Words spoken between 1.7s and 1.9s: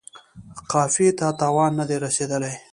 نه